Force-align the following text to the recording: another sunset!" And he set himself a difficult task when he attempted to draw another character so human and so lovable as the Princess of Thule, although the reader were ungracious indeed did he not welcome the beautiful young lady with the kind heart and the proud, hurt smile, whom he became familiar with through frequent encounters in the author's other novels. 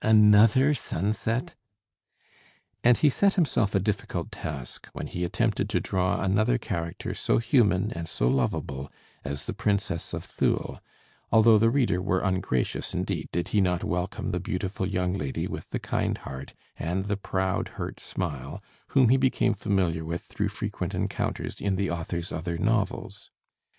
another 0.03 0.73
sunset!" 0.73 1.53
And 2.83 2.97
he 2.97 3.07
set 3.07 3.35
himself 3.35 3.75
a 3.75 3.79
difficult 3.79 4.31
task 4.31 4.87
when 4.93 5.05
he 5.05 5.23
attempted 5.23 5.69
to 5.69 5.79
draw 5.79 6.19
another 6.23 6.57
character 6.57 7.13
so 7.13 7.37
human 7.37 7.91
and 7.91 8.09
so 8.09 8.27
lovable 8.27 8.91
as 9.23 9.45
the 9.45 9.53
Princess 9.53 10.11
of 10.15 10.23
Thule, 10.23 10.81
although 11.31 11.59
the 11.59 11.69
reader 11.69 12.01
were 12.01 12.21
ungracious 12.21 12.95
indeed 12.95 13.29
did 13.31 13.49
he 13.49 13.61
not 13.61 13.83
welcome 13.83 14.31
the 14.31 14.39
beautiful 14.39 14.87
young 14.87 15.13
lady 15.13 15.45
with 15.47 15.69
the 15.69 15.77
kind 15.77 16.17
heart 16.17 16.55
and 16.77 17.03
the 17.05 17.15
proud, 17.15 17.67
hurt 17.77 17.99
smile, 17.99 18.59
whom 18.87 19.09
he 19.09 19.17
became 19.17 19.53
familiar 19.53 20.03
with 20.03 20.23
through 20.23 20.49
frequent 20.49 20.95
encounters 20.95 21.61
in 21.61 21.75
the 21.75 21.91
author's 21.91 22.31
other 22.31 22.57
novels. 22.57 23.29